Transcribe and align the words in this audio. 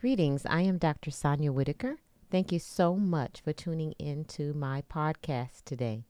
Greetings. 0.00 0.46
I 0.46 0.60
am 0.60 0.78
Dr. 0.78 1.10
Sonya 1.10 1.50
Whitaker. 1.50 1.96
Thank 2.30 2.52
you 2.52 2.60
so 2.60 2.94
much 2.94 3.40
for 3.40 3.52
tuning 3.52 3.94
in 3.98 4.26
to 4.26 4.54
my 4.54 4.82
podcast 4.82 5.64
today. 5.64 6.04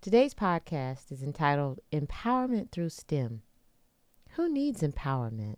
Today's 0.00 0.32
podcast 0.32 1.12
is 1.12 1.22
entitled 1.22 1.80
Empowerment 1.92 2.72
Through 2.72 2.88
STEM. 2.88 3.42
Who 4.30 4.50
needs 4.50 4.80
empowerment? 4.80 5.56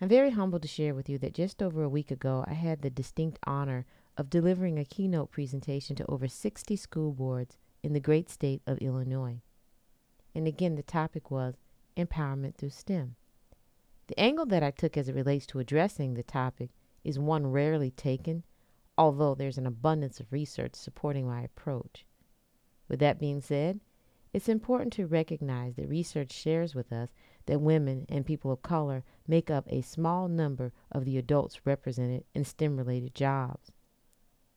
I'm 0.00 0.08
very 0.08 0.30
humbled 0.30 0.62
to 0.62 0.68
share 0.68 0.94
with 0.94 1.08
you 1.08 1.18
that 1.18 1.34
just 1.34 1.60
over 1.60 1.82
a 1.82 1.88
week 1.88 2.12
ago, 2.12 2.44
I 2.46 2.54
had 2.54 2.82
the 2.82 2.90
distinct 2.90 3.40
honor 3.44 3.84
of 4.16 4.30
delivering 4.30 4.78
a 4.78 4.84
keynote 4.84 5.32
presentation 5.32 5.96
to 5.96 6.06
over 6.08 6.28
60 6.28 6.76
school 6.76 7.10
boards 7.10 7.56
in 7.82 7.92
the 7.92 7.98
great 7.98 8.30
state 8.30 8.62
of 8.68 8.78
Illinois. 8.78 9.40
And 10.32 10.46
again, 10.46 10.76
the 10.76 10.84
topic 10.84 11.28
was 11.28 11.56
empowerment 11.96 12.54
through 12.54 12.70
STEM. 12.70 13.16
The 14.08 14.18
angle 14.20 14.46
that 14.46 14.62
I 14.62 14.70
took 14.70 14.96
as 14.96 15.08
it 15.08 15.14
relates 15.14 15.46
to 15.46 15.58
addressing 15.58 16.14
the 16.14 16.22
topic 16.22 16.70
is 17.02 17.18
one 17.18 17.48
rarely 17.48 17.90
taken, 17.90 18.44
although 18.96 19.34
there's 19.34 19.58
an 19.58 19.66
abundance 19.66 20.20
of 20.20 20.32
research 20.32 20.74
supporting 20.74 21.26
my 21.26 21.42
approach. 21.42 22.06
With 22.88 23.00
that 23.00 23.18
being 23.18 23.40
said, 23.40 23.80
it's 24.32 24.48
important 24.48 24.92
to 24.92 25.06
recognize 25.06 25.74
that 25.74 25.88
research 25.88 26.30
shares 26.30 26.74
with 26.74 26.92
us 26.92 27.08
that 27.46 27.60
women 27.60 28.06
and 28.08 28.26
people 28.26 28.52
of 28.52 28.62
color 28.62 29.02
make 29.26 29.50
up 29.50 29.66
a 29.68 29.80
small 29.80 30.28
number 30.28 30.72
of 30.92 31.04
the 31.04 31.18
adults 31.18 31.64
represented 31.64 32.24
in 32.34 32.44
STEM 32.44 32.76
related 32.76 33.14
jobs. 33.14 33.72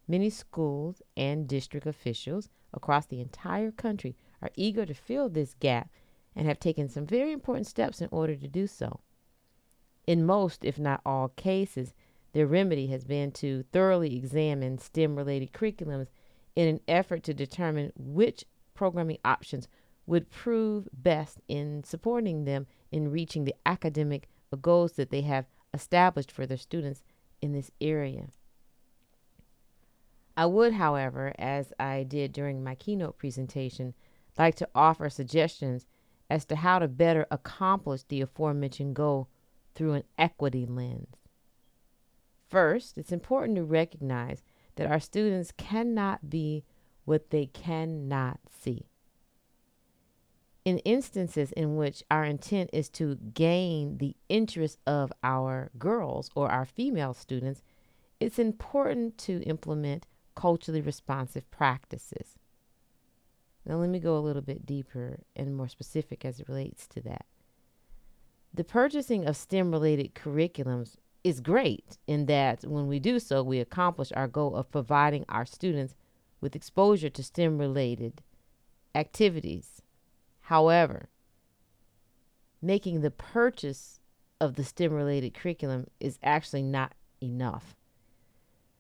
Many 0.08 0.30
schools 0.30 1.02
and 1.16 1.48
district 1.48 1.88
officials 1.88 2.50
across 2.74 3.06
the 3.06 3.22
entire 3.22 3.72
country 3.72 4.16
are 4.42 4.52
eager 4.56 4.86
to 4.86 4.94
fill 4.94 5.30
this 5.30 5.56
gap 5.60 5.90
and 6.36 6.48
have 6.48 6.60
taken 6.60 6.90
some 6.90 7.06
very 7.06 7.32
important 7.32 7.68
steps 7.68 8.02
in 8.02 8.10
order 8.12 8.36
to 8.36 8.48
do 8.48 8.68
so. 8.68 9.00
In 10.10 10.26
most, 10.26 10.66
if 10.66 10.80
not 10.80 11.02
all 11.06 11.30
cases, 11.30 11.94
their 12.34 12.48
remedy 12.48 12.88
has 12.88 13.04
been 13.04 13.32
to 13.34 13.62
thoroughly 13.72 14.18
examine 14.18 14.80
STEM 14.80 15.16
related 15.16 15.54
curriculums 15.54 16.08
in 16.56 16.68
an 16.68 16.80
effort 16.88 17.22
to 17.26 17.34
determine 17.36 17.94
which 17.96 18.44
programming 18.74 19.20
options 19.24 19.68
would 20.08 20.32
prove 20.32 20.90
best 20.92 21.42
in 21.48 21.84
supporting 21.84 22.46
them 22.46 22.66
in 22.92 23.12
reaching 23.12 23.44
the 23.44 23.54
academic 23.68 24.28
goals 24.64 24.94
that 24.94 25.12
they 25.12 25.22
have 25.22 25.46
established 25.76 26.32
for 26.32 26.48
their 26.48 26.58
students 26.58 27.04
in 27.40 27.54
this 27.54 27.70
area. 27.80 28.30
I 30.36 30.48
would, 30.48 30.74
however, 30.74 31.36
as 31.38 31.72
I 31.80 32.02
did 32.02 32.34
during 32.34 32.64
my 32.64 32.74
keynote 32.74 33.20
presentation, 33.20 33.94
like 34.40 34.56
to 34.56 34.70
offer 34.74 35.08
suggestions 35.08 35.86
as 36.32 36.46
to 36.46 36.56
how 36.56 36.80
to 36.80 36.88
better 36.88 37.28
accomplish 37.30 38.02
the 38.08 38.22
aforementioned 38.22 38.96
goal 38.96 39.30
through 39.80 39.94
an 39.94 40.04
equity 40.18 40.66
lens. 40.66 41.16
First, 42.50 42.98
it's 42.98 43.14
important 43.14 43.56
to 43.56 43.64
recognize 43.64 44.44
that 44.76 44.92
our 44.92 45.00
students 45.00 45.54
cannot 45.56 46.30
be 46.30 46.66
what 47.06 47.30
they 47.30 47.46
cannot 47.46 48.42
see. 48.50 48.88
In 50.66 50.80
instances 50.80 51.54
in 51.54 51.78
which 51.78 52.04
our 52.12 52.26
intent 52.26 52.72
is 52.74 52.90
to 52.90 53.16
gain 53.34 54.00
the 54.00 54.18
interest 54.28 54.80
of 54.86 55.14
our 55.24 55.72
girls 55.80 56.30
or 56.36 56.52
our 56.52 56.66
female 56.66 57.14
students, 57.14 57.64
it's 58.20 58.38
important 58.38 59.18
to 59.20 59.42
implement 59.44 60.06
culturally 60.36 60.82
responsive 60.82 61.50
practices. 61.52 62.38
Now, 63.66 63.78
let 63.78 63.90
me 63.90 64.00
go 64.00 64.18
a 64.18 64.20
little 64.20 64.42
bit 64.42 64.66
deeper 64.66 65.22
and 65.38 65.56
more 65.56 65.70
specific 65.70 66.26
as 66.26 66.42
it 66.42 66.50
relates 66.50 66.86
to 66.90 67.02
that. 67.04 67.26
The 68.54 68.64
purchasing 68.64 69.26
of 69.26 69.38
STEM 69.38 69.72
related 69.72 70.16
curriculums 70.16 70.96
is 71.24 71.40
great 71.40 71.98
in 72.08 72.26
that 72.26 72.64
when 72.64 72.88
we 72.88 73.00
do 73.00 73.20
so, 73.20 73.44
we 73.44 73.60
accomplish 73.60 74.12
our 74.16 74.28
goal 74.28 74.56
of 74.56 74.72
providing 74.72 75.26
our 75.30 75.46
students 75.46 75.96
with 76.42 76.56
exposure 76.56 77.10
to 77.10 77.24
STEM 77.24 77.58
related 77.58 78.22
activities. 78.96 79.82
However, 80.42 81.10
making 82.62 83.02
the 83.02 83.12
purchase 83.12 84.00
of 84.42 84.56
the 84.56 84.64
STEM 84.64 84.94
related 84.94 85.34
curriculum 85.34 85.88
is 86.00 86.18
actually 86.24 86.64
not 86.64 86.94
enough. 87.22 87.76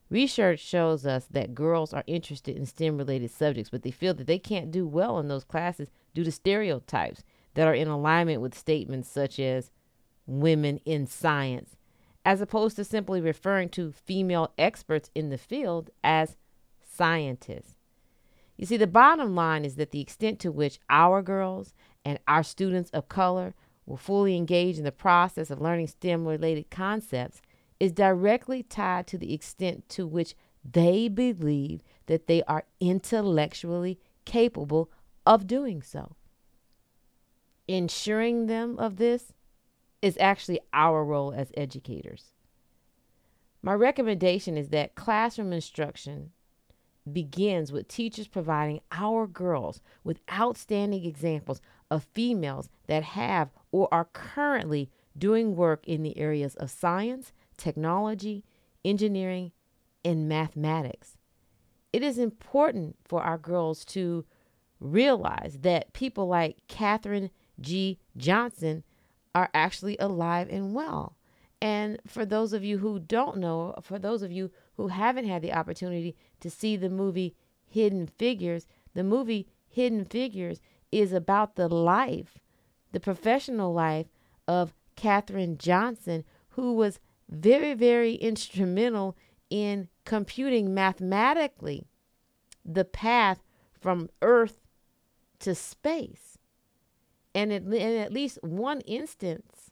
Research 0.09 0.59
shows 0.59 1.05
us 1.05 1.25
that 1.29 1.53
girls 1.53 1.93
are 1.93 2.03
interested 2.07 2.57
in 2.57 2.65
STEM 2.65 2.97
related 2.97 3.29
subjects, 3.29 3.69
but 3.69 3.83
they 3.83 3.91
feel 3.91 4.15
that 4.15 4.25
they 4.25 4.39
can't 4.39 4.71
do 4.71 4.87
well 4.87 5.19
in 5.19 5.27
those 5.27 5.43
classes 5.43 5.89
due 6.15 6.23
to 6.23 6.31
stereotypes 6.31 7.23
that 7.53 7.67
are 7.67 7.73
in 7.73 7.87
alignment 7.87 8.41
with 8.41 8.57
statements 8.57 9.09
such 9.09 9.39
as 9.39 9.71
women 10.25 10.79
in 10.85 11.07
science, 11.07 11.75
as 12.23 12.41
opposed 12.41 12.75
to 12.75 12.83
simply 12.83 13.21
referring 13.21 13.69
to 13.69 13.91
female 13.91 14.53
experts 14.57 15.09
in 15.15 15.29
the 15.29 15.37
field 15.37 15.89
as 16.03 16.37
scientists. 16.83 17.75
You 18.57 18.65
see, 18.65 18.77
the 18.77 18.87
bottom 18.87 19.35
line 19.35 19.63
is 19.63 19.75
that 19.75 19.91
the 19.91 20.01
extent 20.01 20.39
to 20.39 20.51
which 20.51 20.79
our 20.89 21.21
girls 21.21 21.73
and 22.03 22.19
our 22.27 22.43
students 22.43 22.89
of 22.91 23.07
color 23.09 23.53
will 23.85 23.97
fully 23.97 24.35
engage 24.35 24.77
in 24.77 24.83
the 24.83 24.91
process 24.91 25.49
of 25.49 25.61
learning 25.61 25.87
STEM 25.87 26.27
related 26.27 26.69
concepts 26.69 27.41
is 27.79 27.91
directly 27.91 28.61
tied 28.61 29.07
to 29.07 29.17
the 29.17 29.33
extent 29.33 29.87
to 29.89 30.05
which 30.05 30.35
they 30.69 31.07
believe 31.07 31.81
that 32.07 32.27
they 32.27 32.43
are 32.43 32.65
intellectually 32.79 33.97
capable 34.25 34.91
of 35.25 35.47
doing 35.47 35.81
so 35.81 36.15
ensuring 37.77 38.47
them 38.47 38.77
of 38.79 38.97
this 38.97 39.33
is 40.01 40.17
actually 40.19 40.59
our 40.73 41.03
role 41.05 41.31
as 41.31 41.51
educators. 41.55 42.33
My 43.61 43.73
recommendation 43.73 44.57
is 44.57 44.69
that 44.69 44.95
classroom 44.95 45.53
instruction 45.53 46.31
begins 47.11 47.71
with 47.71 47.87
teachers 47.87 48.27
providing 48.27 48.81
our 48.91 49.27
girls 49.27 49.81
with 50.03 50.21
outstanding 50.31 51.05
examples 51.05 51.61
of 51.91 52.07
females 52.13 52.69
that 52.87 53.03
have 53.03 53.49
or 53.71 53.87
are 53.91 54.09
currently 54.13 54.89
doing 55.17 55.55
work 55.55 55.87
in 55.87 56.03
the 56.03 56.17
areas 56.17 56.55
of 56.55 56.71
science, 56.71 57.33
technology, 57.57 58.43
engineering, 58.85 59.51
and 60.05 60.29
mathematics. 60.29 61.17
It 61.91 62.03
is 62.03 62.17
important 62.17 62.95
for 63.03 63.21
our 63.21 63.37
girls 63.37 63.83
to 63.85 64.25
realize 64.79 65.59
that 65.61 65.93
people 65.93 66.27
like 66.27 66.57
Katherine 66.67 67.31
G. 67.59 67.99
Johnson 68.17 68.83
are 69.35 69.49
actually 69.53 69.97
alive 69.99 70.47
and 70.49 70.73
well. 70.73 71.15
And 71.61 71.99
for 72.07 72.25
those 72.25 72.53
of 72.53 72.63
you 72.63 72.77
who 72.77 72.99
don't 72.99 73.37
know, 73.37 73.75
for 73.81 73.99
those 73.99 74.21
of 74.21 74.31
you 74.31 74.51
who 74.77 74.87
haven't 74.87 75.27
had 75.27 75.41
the 75.41 75.53
opportunity 75.53 76.15
to 76.39 76.49
see 76.49 76.77
the 76.77 76.89
movie 76.89 77.35
Hidden 77.67 78.07
Figures, 78.07 78.65
the 78.93 79.03
movie 79.03 79.47
Hidden 79.67 80.05
Figures 80.05 80.61
is 80.91 81.11
about 81.13 81.55
the 81.55 81.67
life, 81.67 82.39
the 82.91 82.99
professional 82.99 83.73
life 83.73 84.07
of 84.47 84.73
Katherine 84.95 85.57
Johnson, 85.57 86.23
who 86.49 86.73
was 86.73 86.99
very, 87.29 87.73
very 87.73 88.15
instrumental 88.15 89.15
in 89.49 89.87
computing 90.05 90.73
mathematically 90.73 91.87
the 92.65 92.85
path 92.85 93.43
from 93.79 94.09
Earth 94.21 94.61
to 95.39 95.55
space. 95.55 96.28
And 97.35 97.51
in, 97.51 97.73
at 97.73 98.13
least 98.13 98.39
one 98.41 98.81
instance, 98.81 99.71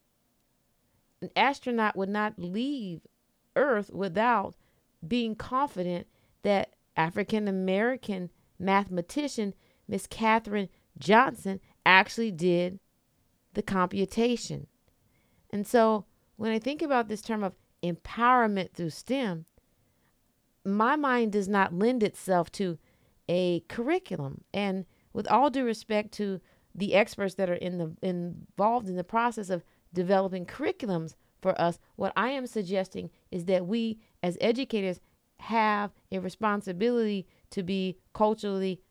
an 1.22 1.30
astronaut 1.36 1.96
would 1.96 2.10
not 2.10 2.38
leave 2.38 3.02
Earth 3.56 3.92
without 3.92 4.56
being 5.06 5.36
confident 5.36 6.08
that 6.44 6.74
African 6.96 7.48
American 7.48 8.30
mathematician 8.60 9.54
Miss 9.88 10.08
Katherine 10.08 10.70
Johnson 10.98 11.60
actually 11.86 12.32
did 12.32 12.80
the 13.54 13.62
computation. 13.62 14.68
And 15.50 15.66
so 15.66 16.06
when 16.36 16.52
I 16.52 16.60
think 16.60 16.82
about 16.82 17.08
this 17.08 17.22
term 17.22 17.44
of 17.44 17.56
empowerment 17.84 18.74
through 18.74 18.90
STEM, 18.90 19.46
my 20.66 20.96
mind 20.96 21.32
does 21.32 21.48
not 21.48 21.74
lend 21.74 22.04
itself 22.04 22.52
to 22.54 22.78
a 23.30 23.62
curriculum. 23.62 24.44
And 24.54 24.86
with 25.14 25.28
all 25.28 25.50
due 25.50 25.64
respect 25.64 26.12
to 26.14 26.42
the 26.78 26.94
experts 26.94 27.34
that 27.36 27.50
are 27.50 27.56
in 27.56 27.78
the 27.80 27.92
involved 28.02 28.88
in 28.88 28.96
the 28.96 29.04
process 29.04 29.50
of 29.50 29.64
developing 29.94 30.46
curriculums 30.46 31.16
for 31.42 31.60
us, 31.60 31.80
what 31.96 32.14
I 32.16 32.30
am 32.30 32.48
suggesting 32.48 33.10
is 33.32 33.46
that 33.46 33.66
we 33.66 34.00
as 34.24 34.38
educators 34.40 35.02
have 35.40 35.92
a 36.12 36.20
responsibility 36.20 37.28
to 37.52 37.64
be 37.64 37.98
culturally 38.14 38.82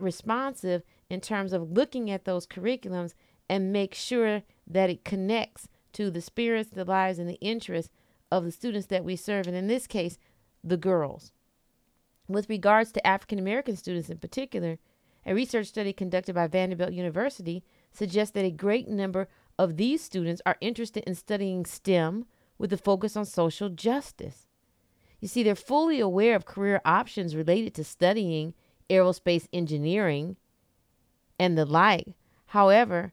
responsive 0.00 0.82
in 1.08 1.20
terms 1.20 1.52
of 1.52 1.72
looking 1.72 2.10
at 2.10 2.24
those 2.24 2.46
curriculums 2.46 3.14
and 3.48 3.72
make 3.72 3.94
sure 3.94 4.42
that 4.66 4.90
it 4.90 5.04
connects 5.04 5.68
to 5.92 6.10
the 6.10 6.22
spirits, 6.22 6.70
the 6.70 6.84
lives, 6.84 7.18
and 7.18 7.28
the 7.28 7.40
interests 7.40 7.92
of 8.30 8.44
the 8.44 8.52
students 8.52 8.86
that 8.86 9.04
we 9.04 9.14
serve, 9.14 9.46
and 9.46 9.56
in 9.56 9.66
this 9.66 9.86
case, 9.86 10.18
the 10.64 10.78
girls. 10.78 11.32
With 12.28 12.48
regards 12.48 12.92
to 12.92 13.06
African 13.06 13.38
American 13.38 13.76
students 13.76 14.08
in 14.08 14.18
particular, 14.18 14.78
a 15.24 15.34
research 15.34 15.68
study 15.68 15.92
conducted 15.92 16.34
by 16.34 16.46
Vanderbilt 16.46 16.92
University 16.92 17.62
suggests 17.92 18.32
that 18.34 18.44
a 18.44 18.50
great 18.50 18.88
number 18.88 19.28
of 19.58 19.76
these 19.76 20.02
students 20.02 20.42
are 20.44 20.56
interested 20.60 21.04
in 21.04 21.14
studying 21.14 21.64
STEM 21.64 22.24
with 22.58 22.72
a 22.72 22.76
focus 22.76 23.16
on 23.16 23.24
social 23.24 23.68
justice. 23.68 24.46
You 25.20 25.28
see, 25.28 25.42
they're 25.42 25.54
fully 25.54 26.00
aware 26.00 26.34
of 26.34 26.46
career 26.46 26.80
options 26.84 27.36
related 27.36 27.74
to 27.74 27.84
studying 27.84 28.54
aerospace 28.90 29.46
engineering 29.52 30.36
and 31.38 31.56
the 31.56 31.64
like. 31.64 32.14
However, 32.46 33.12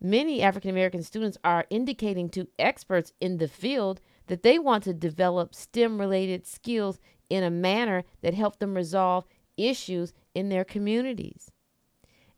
many 0.00 0.42
African 0.42 0.70
American 0.70 1.02
students 1.02 1.38
are 1.44 1.66
indicating 1.70 2.28
to 2.30 2.48
experts 2.58 3.12
in 3.20 3.36
the 3.36 3.48
field 3.48 4.00
that 4.28 4.42
they 4.42 4.58
want 4.58 4.84
to 4.84 4.94
develop 4.94 5.54
STEM 5.54 6.00
related 6.00 6.46
skills 6.46 6.98
in 7.28 7.44
a 7.44 7.50
manner 7.50 8.04
that 8.22 8.34
help 8.34 8.58
them 8.58 8.74
resolve 8.74 9.24
issues 9.68 10.12
in 10.34 10.48
their 10.48 10.64
communities. 10.64 11.50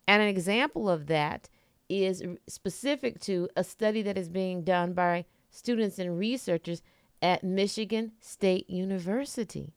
And 0.07 0.23
an 0.23 0.29
example 0.29 0.91
of 0.91 1.07
that 1.07 1.49
is 1.89 2.23
specific 2.47 3.21
to 3.21 3.49
a 3.57 3.63
study 3.65 4.03
that 4.03 4.19
is 4.19 4.29
being 4.29 4.65
done 4.65 4.93
by 4.93 5.27
students 5.51 5.99
and 5.99 6.19
researchers 6.19 6.83
at 7.21 7.45
Michigan 7.45 8.13
State 8.21 8.69
University. 8.69 9.75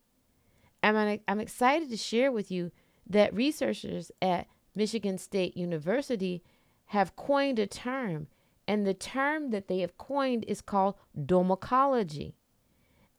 And 0.82 0.98
I'm, 0.98 1.20
I'm 1.28 1.40
excited 1.40 1.90
to 1.90 1.98
share 1.98 2.32
with 2.32 2.50
you 2.52 2.72
that 3.08 3.34
researchers 3.34 4.12
at 4.22 4.48
Michigan 4.76 5.18
State 5.18 5.56
University 5.56 6.44
have 6.88 7.16
coined 7.16 7.60
a 7.60 7.68
term, 7.68 8.28
and 8.68 8.86
the 8.86 8.94
term 8.94 9.52
that 9.52 9.68
they 9.68 9.80
have 9.80 9.98
coined 9.98 10.46
is 10.48 10.62
called 10.62 10.96
domicology. 11.26 12.36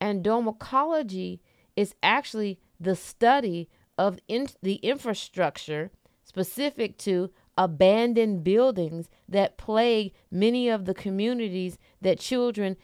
And 0.01 0.23
domicology 0.23 1.41
is 1.77 1.95
actually 2.03 2.59
the 2.79 2.97
study 2.97 3.69
of 3.99 4.19
in, 4.29 4.49
the 4.63 4.77
infrastructure 4.77 5.91
specific 6.25 6.99
to 6.99 7.31
abandoned 7.57 8.45
buildings 8.45 9.09
that 9.29 9.57
plague 9.57 10.13
many 10.31 10.69
of 10.69 10.85
the 10.85 10.95
communities 10.95 11.79
that 12.01 12.19
children 12.19 12.77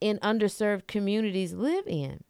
in 0.00 0.18
underserved 0.18 0.86
communities 0.86 1.54
live 1.54 1.86
in. 1.86 2.22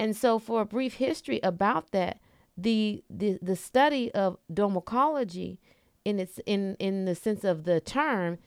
And 0.00 0.16
so, 0.16 0.38
for 0.38 0.62
a 0.62 0.66
brief 0.66 0.94
history 0.94 1.40
about 1.42 1.90
that, 1.90 2.20
the 2.56 3.04
the, 3.10 3.38
the 3.42 3.56
study 3.56 4.12
of 4.14 4.38
domicology, 4.52 5.58
in 6.04 6.18
its 6.18 6.40
in 6.46 6.76
in 6.78 7.04
the 7.04 7.14
sense 7.14 7.44
of 7.44 7.64
the 7.64 7.80
term, 7.80 8.38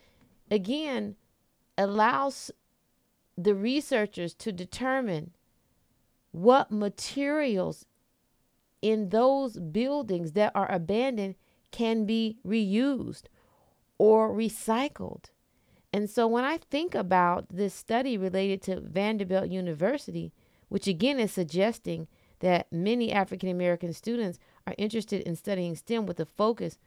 again, 0.50 1.16
allows 1.78 2.52
the 3.38 3.56
researchers 3.56 4.34
to 4.36 4.52
determine 4.52 5.32
what 6.32 6.72
materials 6.72 7.86
in 8.82 9.10
those 9.10 9.58
buildings 9.58 10.34
that 10.34 10.52
are 10.56 10.72
abandoned 10.72 11.36
can 11.72 12.06
be 12.06 12.38
reused 12.46 13.24
or 13.98 14.32
recycled. 14.32 15.26
And 15.94 16.10
so 16.10 16.28
when 16.28 16.44
I 16.44 16.58
think 16.58 16.96
about 16.96 17.46
this 17.50 17.74
study 17.74 18.18
related 18.18 18.62
to 18.64 18.80
Vanderbilt 18.80 19.50
University, 19.50 20.32
which 20.70 20.88
again 20.88 21.20
is 21.20 21.32
suggesting 21.32 22.08
that 22.40 22.72
many 22.72 23.12
African 23.12 23.50
American 23.50 23.94
students 23.94 24.40
are 24.66 24.76
interested 24.78 25.22
in 25.22 25.36
studying 25.36 25.76
STEM 25.76 26.06
with 26.06 26.20
a 26.20 26.26
focus 26.26 26.80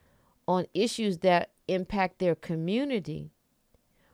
on 0.49 0.67
issues 0.75 1.19
that 1.19 1.51
impact 1.69 2.19
their 2.19 2.35
community, 2.35 3.31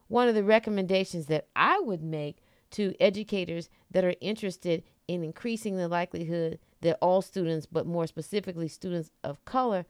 one 0.08 0.28
of 0.28 0.34
the 0.34 0.44
recommendations 0.44 1.26
that 1.26 1.46
I 1.56 1.80
would 1.80 2.02
make 2.02 2.38
to 2.72 2.94
educators 3.00 3.68
that 3.90 4.04
are 4.04 4.14
interested 4.20 4.82
in 5.08 5.24
increasing 5.24 5.76
the 5.76 5.88
likelihood 5.88 6.58
that 6.82 6.98
all 7.00 7.22
students, 7.22 7.66
but 7.66 7.86
more 7.86 8.06
specifically 8.06 8.68
students 8.68 9.10
of 9.22 9.44
color, 9.44 9.86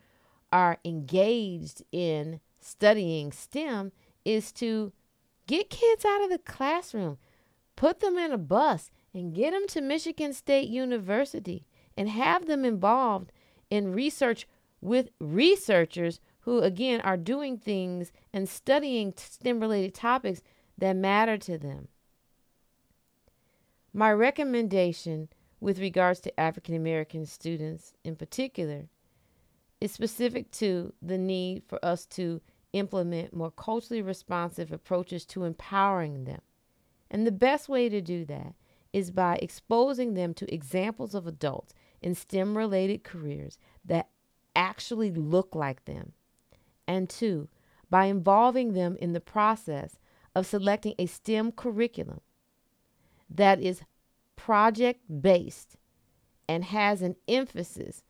are 0.53 0.79
engaged 0.85 1.83
in 1.93 2.41
studying 2.61 3.33
STEM 3.33 3.93
is 4.25 4.53
to 4.53 4.93
get 5.47 5.71
kids 5.71 6.05
out 6.05 6.23
of 6.23 6.31
the 6.31 6.39
classroom, 6.39 7.19
put 7.77 8.01
them 8.01 8.19
in 8.19 8.33
a 8.33 8.39
bus, 8.39 8.91
and 9.15 9.35
get 9.35 9.53
them 9.53 9.67
to 9.69 9.81
Michigan 9.81 10.33
State 10.33 10.69
University 10.69 11.67
and 11.97 12.09
have 12.09 12.47
them 12.47 12.65
involved 12.65 13.33
in 13.71 13.93
research 13.93 14.47
with 14.81 15.11
researchers 15.21 16.21
who, 16.41 16.61
again, 16.61 17.01
are 17.03 17.17
doing 17.17 17.59
things 17.59 18.13
and 18.33 18.49
studying 18.49 19.13
STEM 19.17 19.61
related 19.61 19.95
topics 19.95 20.43
that 20.79 20.95
matter 20.95 21.37
to 21.37 21.59
them. 21.59 21.89
My 23.93 24.13
recommendation 24.13 25.29
with 25.61 25.79
regards 25.79 26.21
to 26.21 26.41
African 26.41 26.75
American 26.75 27.27
students 27.27 27.93
in 28.03 28.17
particular 28.17 28.89
is 29.81 29.93
specific 29.93 30.51
to 30.53 30.93
the 31.01 31.19
need 31.19 31.63
for 31.67 31.83
us 31.85 32.07
to 32.07 32.41
implement 32.73 33.35
more 33.35 33.51
culturally 33.51 34.03
responsive 34.03 34.73
approaches 34.73 35.25
to 35.27 35.45
empowering 35.45 36.25
them. 36.25 36.41
And 37.11 37.27
the 37.27 37.33
best 37.33 37.69
way 37.69 37.89
to 37.89 38.01
do 38.01 38.25
that 38.27 38.55
is 38.93 39.11
by 39.11 39.37
exposing 39.37 40.15
them 40.15 40.35
to 40.35 40.53
examples 40.53 41.15
of 41.15 41.27
adults 41.27 41.75
in 42.01 42.15
STEM 42.15 42.57
related 42.57 43.05
careers 43.05 43.59
that 43.85 44.09
actually 44.55 45.11
look 45.11 45.55
like 45.55 45.85
them. 45.85 46.13
And 46.87 47.09
two, 47.09 47.49
by 47.89 48.07
involving 48.07 48.73
them 48.73 48.97
in 49.01 49.13
the 49.13 49.21
process 49.21 49.99
of 50.35 50.47
selecting 50.47 50.95
a 50.99 51.07
STEM 51.07 51.53
curriculum 51.53 52.21
that 53.29 53.61
is 53.61 53.83
project 54.41 55.01
based 55.21 55.77
and 56.49 56.65
has 56.65 57.03
an 57.03 57.15
emphasis 57.29 58.03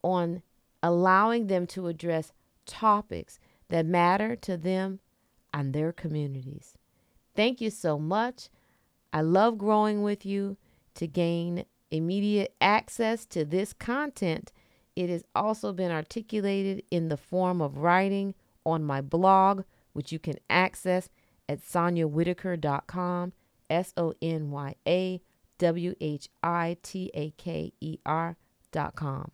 on 0.00 0.42
allowing 0.80 1.48
them 1.48 1.66
to 1.66 1.88
address 1.88 2.32
topics 2.66 3.40
that 3.68 3.84
matter 3.84 4.36
to 4.36 4.56
them 4.56 5.00
and 5.52 5.74
their 5.74 5.92
communities. 5.92 6.78
Thank 7.34 7.60
you 7.60 7.68
so 7.68 7.98
much. 7.98 8.48
I 9.12 9.22
love 9.22 9.58
growing 9.58 10.02
with 10.02 10.24
you 10.24 10.56
to 10.94 11.08
gain 11.08 11.64
immediate 11.90 12.54
access 12.60 13.26
to 13.26 13.44
this 13.44 13.72
content. 13.72 14.52
It 14.94 15.10
has 15.10 15.24
also 15.34 15.72
been 15.72 15.90
articulated 15.90 16.84
in 16.92 17.08
the 17.08 17.16
form 17.16 17.60
of 17.60 17.78
writing 17.78 18.34
on 18.64 18.84
my 18.84 19.00
blog, 19.00 19.64
which 19.94 20.12
you 20.12 20.20
can 20.20 20.36
access 20.48 21.08
at 21.48 21.60
sonyawhitaker.com, 21.60 23.32
S 23.68 23.92
O 23.96 24.14
N 24.22 24.50
Y 24.52 24.74
A 24.86 25.20
W 25.62 25.94
H 26.00 26.28
I 26.42 26.76
T 26.82 27.10
A 27.14 27.30
K 27.30 27.72
E 27.80 27.98
R 28.04 28.36
dot 28.72 28.96
com. 28.96 29.30